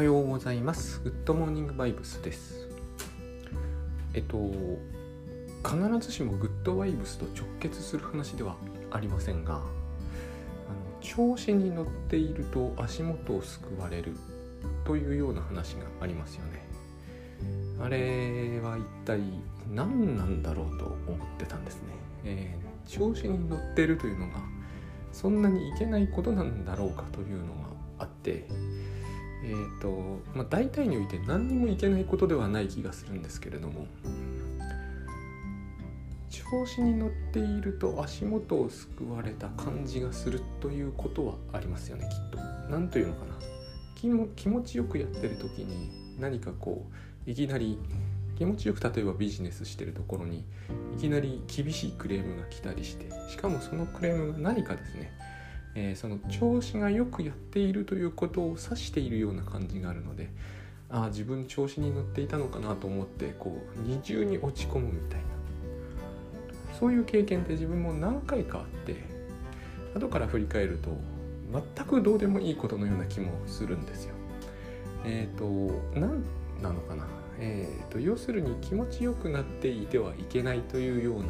[0.00, 1.02] はようございます。
[1.04, 2.66] グッドモーニングバイブスです。
[4.14, 4.38] えっと、
[5.62, 5.76] 必
[6.08, 8.56] ずしもグッドバイブスと直結する話では
[8.90, 9.64] ありませんが、あの
[11.02, 14.14] 調子に乗っていると足元を救われる
[14.86, 16.64] というような話がありますよね。
[17.78, 19.20] あれは一体
[19.70, 21.88] 何なんだろうと思ってたんですね。
[22.24, 24.40] えー調子に乗ってるというのが
[25.12, 28.48] そんなにいけないことなんだろうかというのがあって、
[29.42, 33.86] えーとまあ、大体において何にもいけないことではない気がするんですけれども
[36.28, 42.38] 調子に乗っていると足元を救われた感じがするということはありますよねきっと。
[42.70, 43.34] 何というのかな
[43.94, 46.86] 気も気持ちよくやってる時に何かこ
[47.26, 47.78] ういきなり
[48.36, 50.44] 気持ちよく例えばビジネスしてるところに
[50.96, 55.12] いきなり厳しいクレームが来たりしてしかもそのクレームが何かですね
[55.74, 60.30] えーその調子がよくやっているということを指しているような感じがあるので
[60.90, 65.24] ああ自分調子に乗っていたのかなと思ってこう二重に落ち込むみたいな
[66.78, 68.96] そういう経験って自分も何回かあって
[69.94, 70.90] 後から振り返ると
[71.76, 74.14] 全くどうでもいいことのような気もするんですよ。
[75.04, 75.44] えっ、と
[75.98, 76.22] 何
[76.62, 77.06] なのかな、
[77.38, 81.26] えー、と要するに気持ちよくなっていてはいけないというような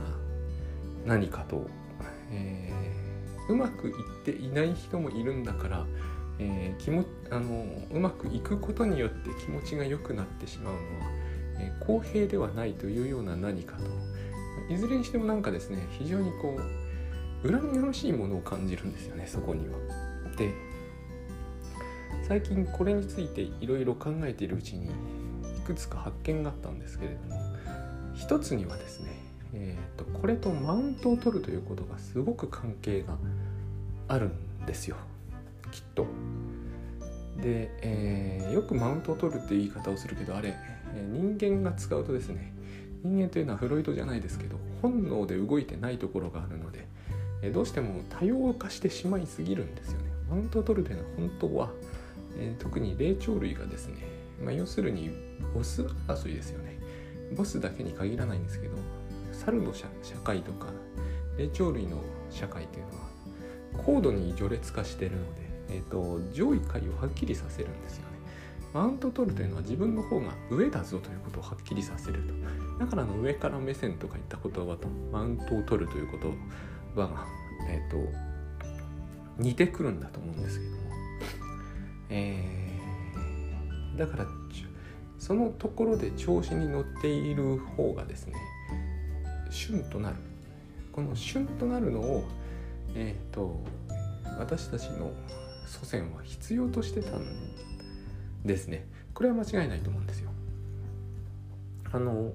[1.07, 1.67] 何かと、
[2.33, 3.00] えー
[3.51, 5.87] うまくいっていない人もいるんだから、
[6.39, 10.85] えー気もあのうまくいくことによって気持ちが良くなってしまうのは、
[11.59, 13.85] えー公平ではないというような何かと
[14.73, 16.59] いずれにしてもなんかですね非常にこ
[17.43, 19.79] う恨みがましいものを感じるんですよねそこには。
[20.37, 20.53] で
[22.27, 24.91] 最近これについていろいろ考えているうちにい
[25.67, 27.41] くつか発見があったんですけれども
[28.15, 29.20] 一つにはですね、
[29.53, 33.17] えー、とこれとマウントを取るということがすごく関係が
[34.09, 34.97] あるんですよ
[35.71, 36.07] きっと。
[37.37, 40.57] で、えーよくマウントを取るっていう言い方をするけどあれ、
[41.13, 42.53] 人間が使うとですね
[43.05, 46.87] 人間というのはフロイトじゃないですけど本能で動いてないところがあるので、
[47.53, 50.05] どうしても多様化してしまいすぎるんですよね。
[50.29, 51.71] マウントを取るというのは本当は、
[52.39, 53.97] えー特に霊長類がですね、
[54.43, 55.11] まあ、要するに
[55.55, 56.79] ボス争いですよね。
[57.37, 58.75] ボスだけに限らないんですけど
[59.45, 59.87] 猿の社
[60.25, 60.67] 会とか
[61.39, 61.99] 霊長類の
[62.31, 65.41] 社会というのは高度に序列化してるので、
[65.71, 68.11] えー、と上位階をはっきりさせるんですよね。
[68.73, 72.35] マウント取るというのは自分の方が上だぞということをはっきりさせると。
[72.85, 76.21] だからの上から目線とかいった言葉とマウントを取るという言
[76.95, 77.27] 葉が、
[77.69, 77.97] えー、と
[79.39, 80.79] 似てくるんだと思うんですけども、
[82.11, 82.61] えー
[84.01, 84.27] だから
[85.19, 88.35] そのところで調子に乗っている方がですね
[89.51, 90.17] 旬となる。
[90.93, 92.25] この旬となるのを
[92.95, 93.63] えっ、と
[94.39, 95.13] 私たちの
[95.67, 97.25] 祖先は必要としてたん
[98.45, 98.87] ですね。
[99.15, 100.31] これは間違いないと思うんですよ。
[101.93, 102.33] あの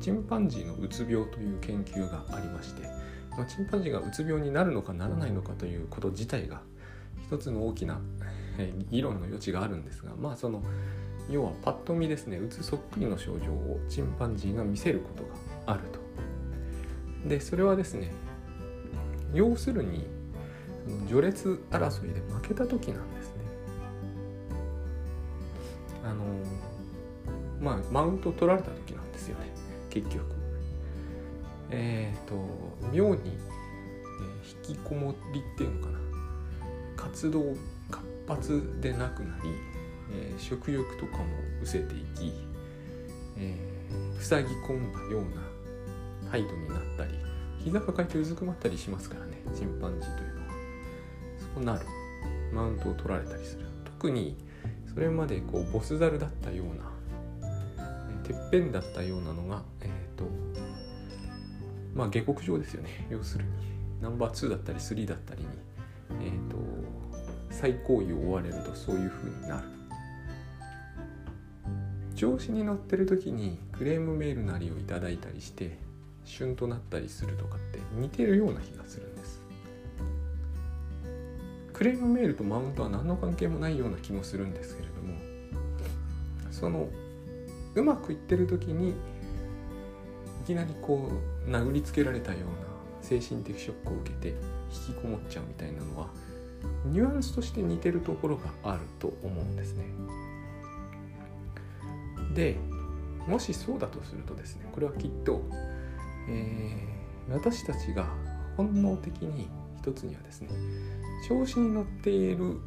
[0.00, 2.82] チンパンジーのうつ病という研究がありまして、
[3.30, 6.60] まあ、チンパンジーがうつ病になるのかならないのかということ自体が
[7.26, 8.00] 一つの大きな
[8.58, 10.62] え議論の余地があるんですがまあその
[11.30, 15.22] 要はパッと見ですねうつそっくりの症状をチンパンジーが見せること
[15.66, 16.03] があると。
[17.24, 18.10] でそれはですね
[19.32, 20.06] 要するに
[20.84, 23.44] その序列争いで負けた時なんですね。
[26.04, 26.24] あの
[27.60, 29.46] まあマウント取られた時なんですよね。
[29.90, 30.24] 結局。
[31.70, 32.34] えっ、と
[32.92, 35.98] 妙に、え引きこもりっていうのかな。
[36.96, 37.56] 活動
[37.90, 39.50] 活発でなくなり、
[40.12, 41.24] えー食欲とかも
[41.62, 42.32] 失せていき、
[43.38, 45.53] えー塞ぎ込んだような
[46.34, 47.12] 態度になったり
[47.62, 50.46] 膝抱えてうずくまったりしますからねチンパンジーというのは。
[51.54, 51.86] そうなる。
[52.52, 53.66] マウントを取られたりする。
[53.84, 54.36] 特に
[54.92, 56.90] それまでこうボスザルだったような
[58.24, 60.24] てっぺんだったようなのがえっ、と
[61.94, 63.06] まあ下克上ですよね。
[63.10, 63.50] 要するに。
[64.02, 65.48] ナンバー2だったり3だったりに
[66.20, 66.56] えっ、と
[67.50, 69.68] 最高位を追われるとそういう風になる。
[72.16, 75.78] 調子に乗ってる時にクレームメールなりをいただいたりして
[76.24, 79.40] 旬となったりするとかって似てるような気がするんです
[81.72, 85.14] クレームメールとマウントは何の関係もないような気もするんですけれども
[86.50, 86.88] その
[87.74, 88.94] うまくいってる時にい
[90.46, 91.10] きなりこ
[91.46, 92.46] う殴りつけられたような
[93.02, 94.28] 精神的ショックを受けて
[94.88, 96.08] 引きこもっちゃうみたいなのは
[96.86, 99.84] ニュアンスとして似てるところがあると思うんですね。
[102.34, 102.56] で
[103.26, 105.42] もしそうだとするとですねこれはきっと、
[106.28, 106.94] えー
[107.30, 108.06] 私たちが
[108.56, 109.48] 本能的に
[109.78, 110.48] 一つにはですね
[111.28, 112.60] 調子に乗っている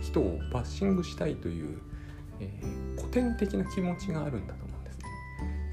[0.00, 1.78] 人をバッシングしたいという、
[2.40, 5.04] えー、古典的な気持ちがあるんだと思うんですね。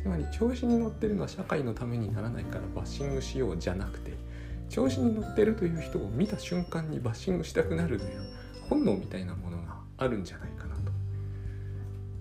[0.03, 4.13] つまり調子に乗ってるのは社会のためにならないからバッシングしようじゃなくて
[4.69, 8.21] 調子に乗ってるという人を見た瞬間にバッシングしたくなるという
[8.69, 10.91] 本能みたいなものがあるんじゃないかなと。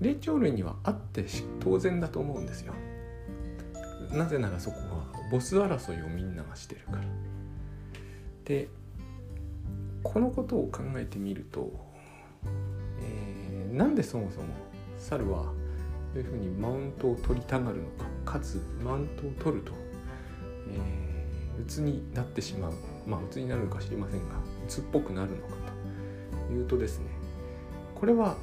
[0.01, 1.25] 霊長類にはあって
[1.61, 2.75] 当然だと思うんですよ。
[4.13, 7.03] なぜならそこはボス争いをみんながしてるから。
[8.45, 8.69] で
[10.03, 11.71] このことを考えてみると、
[13.03, 14.47] えー、なんでそもそも
[14.97, 15.53] 猿は
[16.15, 17.83] そういうふうにマウントを取りたがるの
[18.25, 19.73] かかつマウントを取ると、
[20.71, 22.73] えー、鬱になってしまう。
[23.07, 25.55] まあ鬱になるのか知りませんが鬱っぽくなるのか
[26.49, 27.07] というとですね
[27.95, 28.37] これは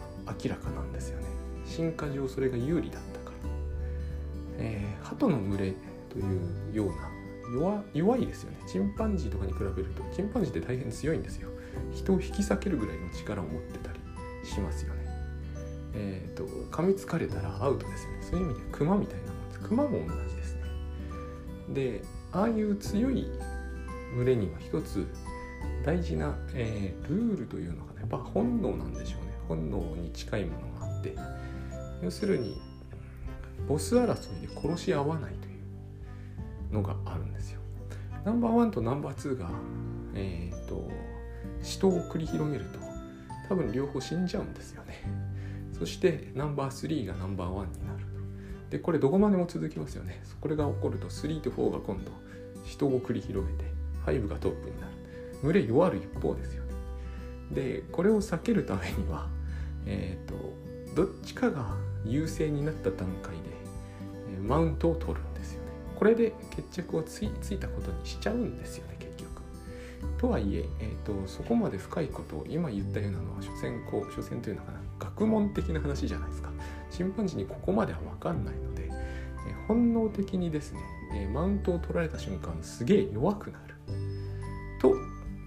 [0.44, 1.26] 明らかなんですよね。
[1.66, 3.02] 進化上それが有利だっ、
[4.58, 5.74] えー、鳩の群れ
[6.10, 7.16] というような
[7.54, 8.58] 弱弱いですよね。
[8.68, 11.50] チンパンジーとかに比べるとチンパンジーって大変強いんですよ。
[11.94, 14.00] 人を引き裂けるぐらいの力を持ってたり
[14.48, 15.06] しますよね。
[15.94, 18.18] えっ、ー、と噛みつかれたらアウトですよね。
[18.22, 19.60] そういう意味でクマみたいなもんです。
[19.62, 20.62] クマも同じですね。
[21.70, 23.28] でああいう強い
[24.16, 25.08] 群れには一つ
[25.86, 29.34] 大事な、えー、ルールというのがねやっぱ本能なんでしょうね。
[29.48, 31.16] 本能に近いものがあって。
[32.02, 32.62] 要するに
[33.68, 35.52] ボス争いで殺し合わないとい
[36.72, 37.60] うのがあるんですよ。
[38.24, 39.50] ナンバーワンとナンバーツーが
[40.14, 40.90] えっ、ー、と
[41.62, 42.80] 死闘を繰り広げると
[43.48, 45.04] 多分両方死んじゃうんですよね。
[45.78, 48.06] そしてナンバー3がナンバーワンになる
[48.70, 50.22] でこれどこまでも続きますよね。
[50.42, 52.12] これが起こると3と4が今度
[52.66, 53.66] 死闘を繰り広げて
[54.06, 54.94] 5がトップになる。
[55.44, 56.74] 群れ弱る一方ですよね。
[57.52, 59.28] でこれを避けるためには
[59.86, 60.36] えっ、ー、と
[60.96, 61.76] どっちかが
[62.06, 63.55] 優勢になった段階で、
[64.46, 65.72] マウントを取るんですよね。
[65.96, 69.42] これで決着をついたことにしちゃうんですよね結局。
[70.18, 76.50] とはいええーと、そこまで深いことを今言ったようなのは所詮こう所詮というのかな学問的な話じゃないですか。
[76.92, 80.80] チンパンジーにここまでは分かんないので、えー、本能的にですね、
[81.14, 83.76] えー、マウントを取られた瞬間すげえ弱くなる。
[84.80, 84.94] と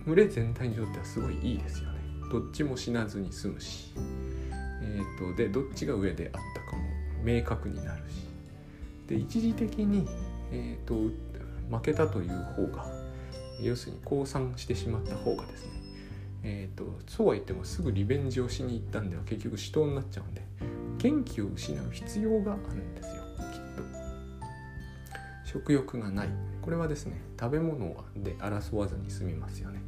[0.06, 1.98] 群れ全体にとってはすごいいいですよね。
[2.30, 3.94] どっちも死なずに済むし、
[4.82, 6.82] えーと、でどっちが上であったかも
[7.22, 8.27] 明確になるし。
[9.08, 10.06] で一時的に、
[10.52, 11.12] えーと
[11.70, 12.86] 負けたという方が
[13.62, 15.78] 要するに降参してしまった方がですね
[16.44, 20.42] えーと、そうは言ってもすぐリベンジをしに行ったんでは結局死闘になっちゃうんで
[20.98, 23.22] 元気を失う必要があるんですよ
[23.52, 23.82] きっと。
[25.44, 26.28] 食欲がない。
[26.62, 29.80] これはですね食べ物で争わずに済みますよね。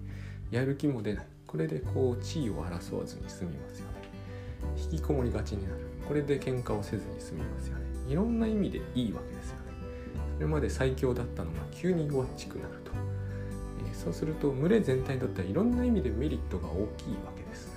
[0.50, 1.26] やる気も出ない。
[1.46, 3.93] これでこう地位を争わずに済みますよね。
[4.76, 5.76] 引きこもりがちになる。
[6.06, 7.89] これで喧嘩をせずに済みますよね。
[8.10, 9.72] いろんな意味でいいわけですよね
[10.36, 12.90] それまで最強だったのが急に弱っちくなると
[14.02, 17.70] そうすると群れ全体にとってはいろんな意味でメリットが大きいわけです。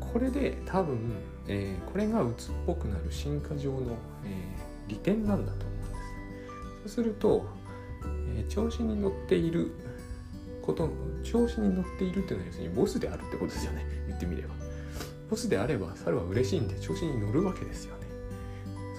[0.00, 0.98] これで多分、
[1.46, 6.96] えー、これが鬱っぽくなる進化上の、えー、利点なんだと思うんです。
[6.96, 7.46] そうすると、
[8.34, 9.70] えー、調子に乗っている
[10.60, 10.90] こと
[11.22, 14.54] 調子に乗っているっていうのは要するにボスであるってことですよね言ってみれば。
[15.30, 18.01] ボスであれば猿は嬉しいんで調子に乗るわけですよね。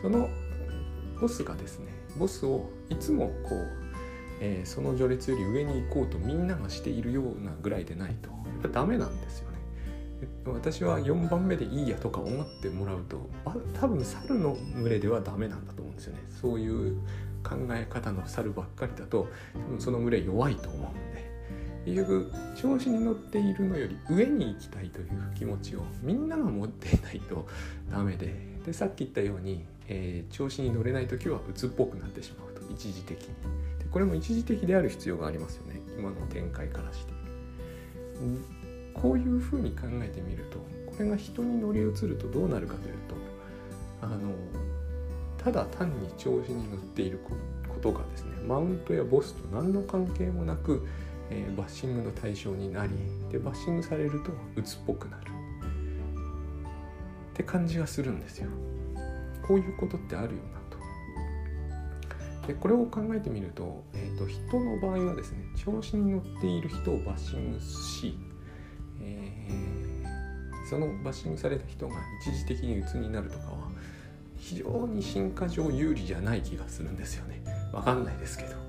[0.03, 0.29] その
[1.19, 1.87] ボスがですね
[2.19, 3.83] ボスをいつもこう
[4.45, 9.57] えー、その序列より上に行こうとみんながしているようなぐらいでないとやっぱダメなんですよね。
[10.45, 13.29] 私は4番目でいいやとか思ってもらうと
[13.79, 16.19] 多分猿の群れではダメなんだと思うんですよね。
[16.29, 16.97] そういう
[17.41, 21.23] 考え方の猿ばっかりだと多分その群れ弱いと思うんで。
[21.85, 27.47] 結局調子に乗っているのより上に行きたいという気持ちをみんなが持っていないと
[27.91, 28.53] ダメで。
[28.65, 33.27] でさっき言ったように、えー、調子に乗れない時は鬱っぽくなってしまうと一時的に。
[33.79, 33.85] で。
[33.91, 35.81] これも一時的である必要がありますよね。
[35.97, 37.13] 今の展開からして。
[38.93, 43.15] こういうふうに考えてみるとこれが人に乗り移るとどうなるかというと
[44.01, 44.33] あの
[45.37, 47.19] ただ単に調子に乗っている
[47.67, 50.87] ことがですねマウントやボスと何の関係もなく、
[51.29, 52.93] えー、バッシングの対象になり
[53.31, 55.23] でバッシングされると鬱っぽくなる。
[57.33, 58.47] って感じがするんですよ。
[59.47, 62.47] こういうことってあるよなと。
[62.47, 68.17] でこれを考えてみると,、えーと、人の場合はですね調子に乗っている人をバッシングし、
[69.01, 73.69] えー、そのバッシングされた人が一時的に鬱になるとかは
[74.35, 77.41] 非常に進化上有利じゃない気がするんですよね。
[77.71, 78.63] わかんないですけど。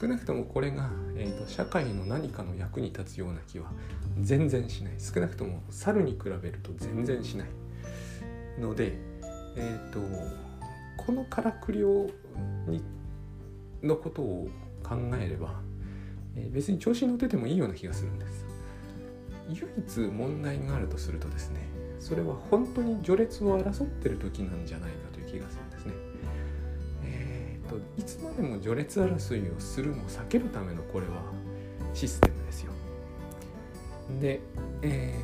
[0.00, 3.72] 少なくともこれが、えーと、社会の何かの役に立つような気は
[4.20, 4.94] 全然しない。
[4.98, 7.48] 少なくとも猿に比べると全然しない
[8.60, 9.09] ので
[9.56, 10.00] えっ、ー、と
[10.96, 12.08] このからくりを
[12.66, 12.82] に
[13.82, 14.48] のことを
[14.82, 15.60] 考えれば、
[16.36, 18.44] えー、別に調子に乗っててもいいような気がするんです
[19.48, 21.60] 唯一問題があるとするとですね
[22.00, 25.92] それは本当に序列を争ってる時なんじゃないかという気がするんですね。
[27.04, 31.22] えーと、いつまでも序列争いをするのを避けるためのこれは
[31.92, 32.72] システムですよ。
[34.18, 34.40] で、
[34.80, 35.14] え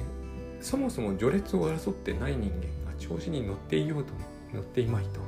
[0.60, 4.12] ー、そもそも序列を争ってない人間が調子に乗っていようと
[4.54, 5.20] 乗っていまいと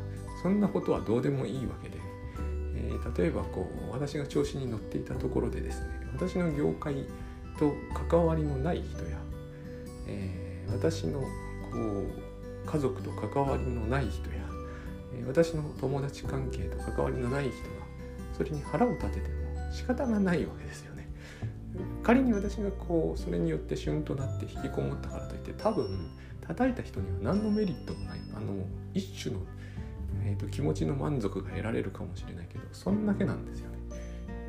[0.42, 1.98] そんなことはどうでもいいわけで、
[2.76, 7.06] えー、例えばこう私が調子に乗っていたところでですね私の業界
[7.58, 7.74] と
[8.08, 9.18] 関わりのない人や、
[10.06, 11.26] えー、私のこ
[11.74, 12.28] う
[12.66, 14.36] 家族と関わりのない人や、
[15.14, 17.88] え、私の友達関係と関わりのない人が
[18.36, 21.08] それに腹を立てても仕方がないわけですよね。
[22.02, 26.10] 仮に私がこうそれによって旬となって引きこもったからといって多分
[26.48, 28.64] 叩いた人には何のメリットもないあの
[28.94, 29.40] 一種の、
[30.24, 33.78] えーと、気持ちの満足が得られるかもしれないけどそんだけなんですよね。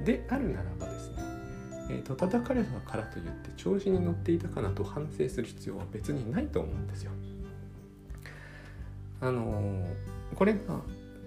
[0.05, 1.17] であるならばですね、
[1.89, 7.11] えーと、叩かれたからといって調子に乗っていたかなと反省する必要は別にないと思うんですよ。
[9.21, 9.85] あのー、
[10.35, 10.79] これが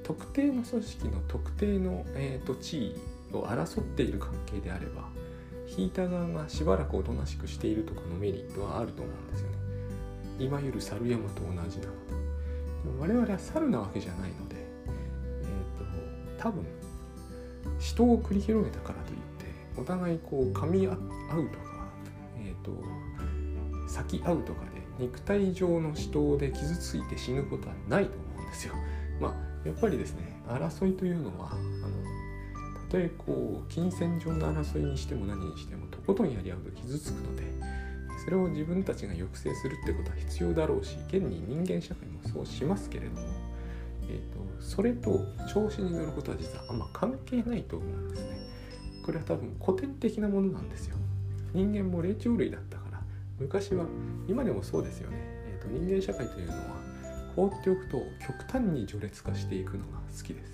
[0.02, 2.96] 特定の組織の特定の、えーと地位
[3.36, 5.08] を争っている関係であれば
[5.76, 9.61] 引いた側がしばらくおとなしくしているとかのメリットはあると思うんですよね。
[10.38, 11.78] いわゆる猿山と同じなので
[12.98, 16.64] 我々は猿なわけじゃないので、えーと、多分
[17.78, 21.88] 死闘を繰り広げたからといってお互いこう噛み合うとか、
[22.38, 22.72] えーと、
[23.88, 28.74] 咲き合うとかで肉体上の死闘で傷ついて死ぬことはないと思うんですよ。
[29.20, 31.60] まあやっぱりですね争いというのはあの
[32.88, 37.44] たとえこう金銭上の争いにしても何にしてもとことんやり合うと傷つくので
[38.22, 43.20] それを自分たちが抑制するってことは必要だろうし現に人間社会もそうしますけれども、
[44.08, 44.16] えー
[44.58, 48.36] と、それと調子に乗ることは実はあんま関係ないと思うんですね。
[49.04, 50.96] これは多分古典的なものなんですよ。
[51.52, 53.02] 人間も霊長類だったから
[53.40, 53.86] 昔は
[54.28, 55.16] 今でもそうですよね。
[55.20, 56.60] えーと、人間社会というのは
[57.34, 60.52] 放っておくと極端に序列化していくのが好きです。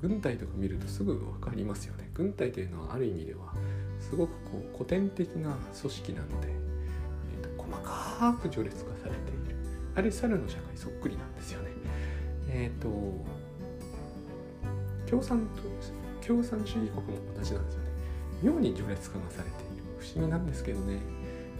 [0.00, 2.08] 軍隊とか見るとすぐ分かりますよね。
[2.14, 3.52] 軍隊というのはある意味では
[3.98, 6.63] すごくこう古典的な組織なので
[8.32, 9.56] く序列化されている。
[9.96, 11.70] あれ猿の社会そっくりなんですよね。
[12.48, 12.88] えっ、ー、と
[15.08, 17.02] 共産党共産主義国も
[17.36, 17.88] 同じなんですよね。
[18.42, 19.84] 妙に序列化がされている。
[20.04, 20.98] 不思議なんですけどね、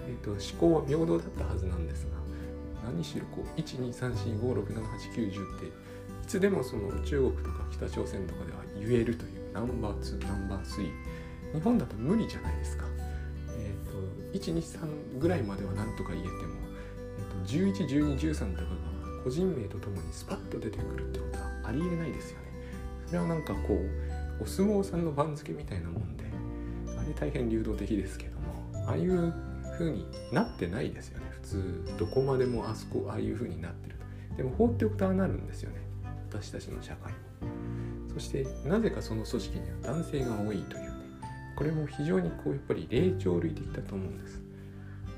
[0.07, 2.13] えーと、思考は平等だったはずなんですが
[2.85, 5.71] 何しろこう12345678910ってい
[6.27, 12.85] つでもその中国とか北朝鮮とかでは言えるというナンバー2ナンバー3日本だと無理じゃないですか。
[14.35, 16.37] 123ぐらいまではなんとか言えても、
[17.19, 18.69] えっと、111213とかが
[19.23, 22.45] 個人名とともにスパッと出てくるってことはありえないですよね。
[23.07, 23.75] それはなんかこ
[24.41, 26.25] うお相撲さんの番付みたいなもんで
[26.99, 29.33] あれ大変流動的ですけどもああいう
[29.79, 31.27] 風になってないですよね。
[31.31, 33.97] 普通どこまでもあそこああいう風になってる
[34.31, 34.37] と。
[34.37, 35.77] でも放っておくとああなるんですよね。
[36.29, 37.13] 私たちの社会。
[37.13, 37.19] も
[38.15, 40.94] そしてなぜかその組織には男性が多いという。
[41.57, 44.43] これも非常にこうやっぱり霊長類的だと思うんです。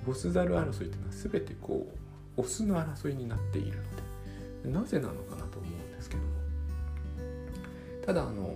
[0.06, 1.92] ボスザル争いというのは全てこ
[2.36, 3.78] うオスの争いになっている
[4.62, 6.28] のでなぜなのかなと思うんですけども。
[8.04, 8.54] ただあの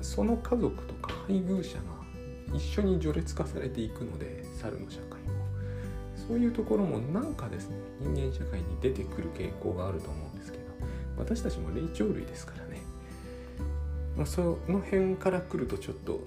[0.00, 5.38] その家族とか配偶者が一緒に序列化されていくので猿の社会も。
[6.28, 10.64] そういうところもなんかですね人間社会に出てくる傾向があると思うんですけど
[11.16, 12.82] 私たちも霊長類ですからね、
[14.14, 16.20] ま、その辺から来るとちょっと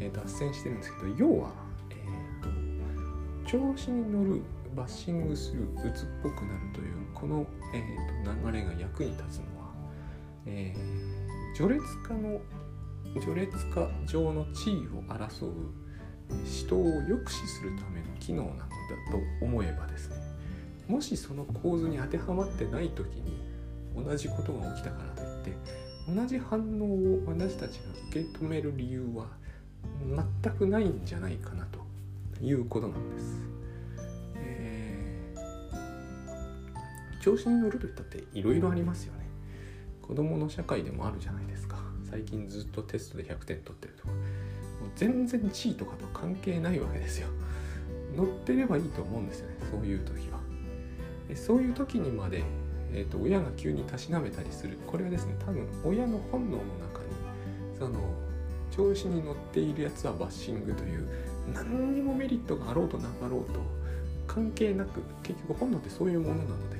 [0.00, 1.50] え、脱線してるんですけど要は、
[1.90, 4.42] えーと、調子に乗る
[4.74, 9.72] バッシングする鬱っぽくなるというこの、えーと、流れが役に立つのは、
[10.46, 12.40] えー、序列化の
[13.20, 15.52] 序列化上の地位を争う
[16.44, 18.66] 人を抑止するための機能なのだ
[19.10, 20.16] と思えばですね
[20.86, 23.38] もしその構図に当てはまってない時に
[23.96, 25.56] 同じことが起きたからといって
[26.08, 29.26] 同じ反応を私たちが受け止める理由は
[30.42, 31.80] 全くないんじゃないかなと
[32.42, 33.40] いうことなんです。
[34.36, 39.26] えー、調子に乗るといったっていろいろありますよね。
[40.02, 41.78] 子供の社会でもあるじゃないですか。
[42.10, 44.12] 最近ずっとテストで100点取ってるとか。
[44.12, 47.28] もう全然地位とかと関係ないわけですよ。
[48.16, 49.56] 乗ってればいいと思うんですよね。
[49.70, 50.38] そういう時は。
[51.34, 52.42] そういう時にまで、
[52.92, 54.78] えー、と親が急にたしなめたりする。
[54.86, 57.08] これはですね、多分親の本能の中に
[57.78, 58.00] その
[58.78, 61.08] 調子に乗っているやつはバッシングという
[61.52, 63.60] 何にもメリットがあろうとなかろうと
[64.28, 66.78] 関係なく結局本能ってそういうものなので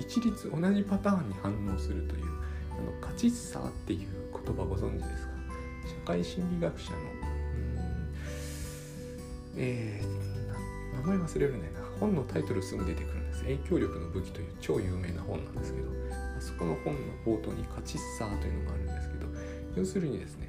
[0.00, 2.24] 一律同じパターンに反応するという
[2.72, 5.34] あのカチッサーっていう言葉ご存知ですか？
[5.86, 6.96] 社会心理学者の
[9.56, 13.42] えー、名前忘れるねな本のタイトルすぐ出てくるんです。
[13.42, 15.88] 影響力の武器という超有名な本なんですけど
[16.38, 19.26] あそこの本の冒頭にカチッサーというのがあるんですけど
[19.76, 20.43] 要するにですね、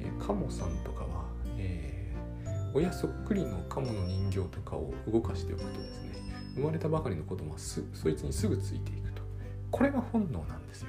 [0.00, 1.24] えー、カモさんとかは、
[1.56, 6.12] えー、親そっくりのカモの人形とかを動かしておくとですね
[6.54, 9.22] 生まれたばかりの子供はそいつにすぐついていくと。
[9.70, 10.88] これが本能なんですよ。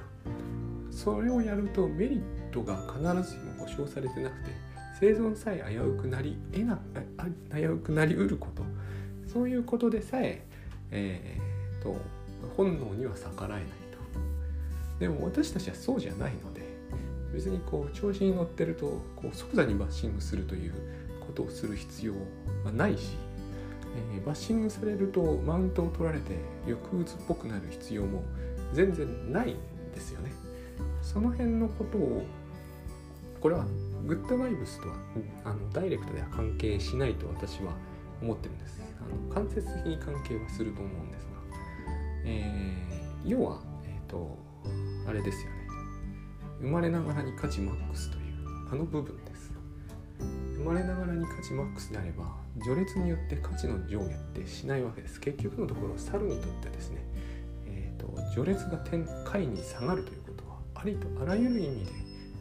[0.90, 4.50] それをやるとメリットが必ずしも保証されてなくて
[4.98, 6.78] 生存さえ危うくなりえな
[7.54, 8.62] 危うくなりうること。
[9.32, 10.44] そういうことでさえ
[10.90, 11.96] えーと、
[12.56, 14.98] 本能には逆らえないと。
[14.98, 16.49] でも私たちはそうじゃないの。
[17.32, 20.74] 別にこう調子に乗ってるとこう即座にバッシングするという
[21.20, 22.14] ことをする必要
[22.64, 23.16] はないし、
[24.14, 28.22] えー、バッシングされるとマウントを取られて抑うつっぽくなる必要も
[28.72, 29.56] 全然ないん
[29.92, 30.32] ですよね。
[31.02, 32.24] その辺のことを
[33.40, 33.64] これは
[34.06, 34.96] グッドバイブスとは
[35.44, 37.72] あのダイレクトでは関係しないと私は
[38.22, 41.30] 思ってるんですあの間接的に関係はすると思うんですが、
[42.26, 44.38] えー、要は、えーと、
[45.08, 45.59] あれですよね
[46.60, 48.22] 生まれながらに価値マックスという
[48.72, 49.52] あの部分です。
[50.56, 55.18] 生まれながらに価値マックスであれば序列によって価値の上下ってしないわけです。
[55.20, 56.98] 結局のところ猿にとってですね、
[57.66, 61.92] えーと、序列が点下位に下がるということはありとあらゆる意味で、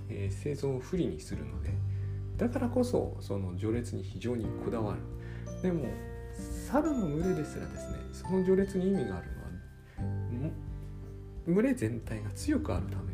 [0.10, 1.72] えー、生存を不利にするので
[2.38, 5.00] だからこそその序列に非常にこだわる。
[5.62, 5.86] でも
[6.68, 9.40] 猿の群れですらですねその序列に意味があるのは
[11.48, 13.09] 群れ全体が強くあるため、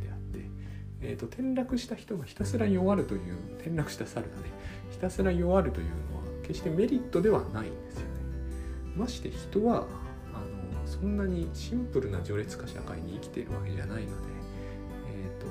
[1.01, 4.43] えーと、転落した人がひたすら弱るという転落した猿がね
[4.91, 8.05] ひたすら弱るというのは決してメリットではないんですよね。
[8.95, 9.87] まして人は
[10.33, 14.13] あのそんなにシンプルな序列化社会に生きているわけじゃないので
[15.09, 15.47] えっと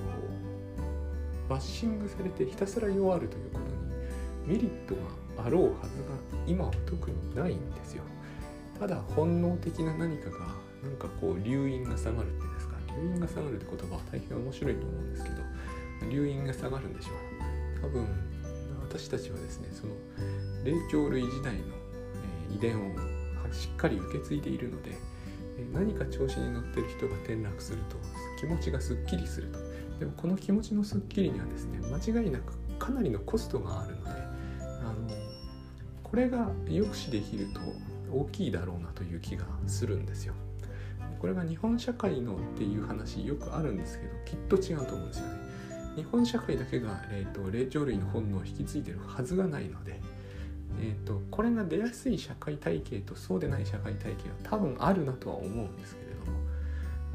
[1.49, 4.95] バッシングされてひたすら弱るということにメリット
[5.37, 8.03] があろうはずが今は特にないんですよ。
[8.79, 10.39] ただ本能的な何かが
[10.83, 12.54] なんかこう流飲が下がるって
[13.01, 15.37] いうんですか流飲が下がるって言葉は大変面白いと思うんですけど
[16.11, 18.07] 流飲が下がるんでしょう多分
[18.89, 19.93] 私たちはですねその
[20.65, 21.61] 霊長類時代の、
[22.51, 22.95] え遺伝を
[23.53, 24.93] しっかり受け継いでいるので
[25.59, 27.97] え何か調子に乗ってる人が転落すると
[28.41, 29.59] 気持ちがすっきりすると
[29.99, 35.09] でもこの気持ちのスッキリにはですね間違いなくかなりのコストがあるのであの
[36.03, 37.61] これが抑止できると
[38.13, 40.35] 大きいだろうなという気がするんですよ。
[41.25, 45.33] これが日本社会のっていう話よくあるんですけどきっと違うと思うんですよね。
[45.97, 49.99] 日本社会だけが、えーと、霊長類の本能を引き継いでるはずがないので、
[50.83, 56.39] えーと、とこれが出やすい社会体系とそうでない社会体系は多分あるなとは思うんですけれども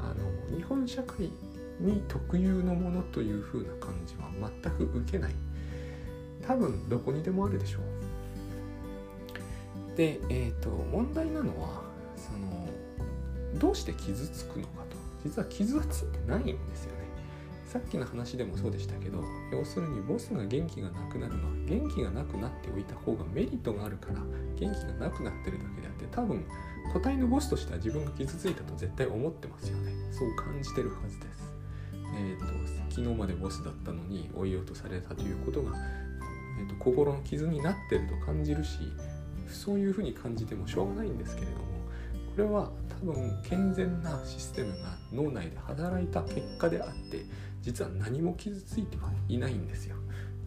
[0.00, 0.12] あ
[0.50, 1.30] の日本社会
[1.78, 4.28] に特有のものという風な感じは
[4.64, 5.32] 全く受けない
[6.44, 7.78] 多分どこにでもあるでしょ
[9.92, 11.82] うでえっ、ー、と問題なのは
[12.16, 12.59] その
[13.58, 14.96] どうして傷つくのかと。
[15.24, 17.00] 実は傷はついてないんですよね。
[17.66, 24.18] さっきの話でもそうでしたけど要するにボスが元気がなくなるのは元気がなくなっておいた方がメリットがあるから
[24.58, 26.44] 元気がなくなってるだけであって多分
[26.92, 29.92] 個体のボスとしては自分が傷ついたと絶対思ってますよね。
[30.10, 31.54] そう感じてるはずです。
[32.16, 32.44] えーと、
[32.90, 35.72] 昨日までボスだったのに追い落とされたということが、
[36.58, 38.78] えーと、心の傷になってると感じるし
[39.46, 41.79] そういうふうに感じてもしょうがないんですけれども
[42.40, 47.24] れは多分健全なシステムが脳内で働いた結果であって
[47.62, 49.96] 実は何も傷ついてはいないんですよ。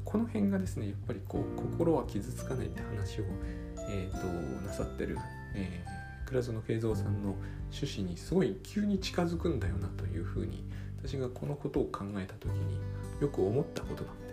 [0.03, 3.23] この辺がですねやっぱりこう心は傷つかないって話を、
[3.89, 4.27] えーと、と
[4.67, 5.17] なさってる、
[5.55, 7.35] えー、倉園慶三さんの
[7.71, 10.63] 趣旨にすごい急に近づくんだよなというふうに
[11.03, 12.79] 私がこのことを考えた時に
[13.21, 14.32] よく思ったことなんで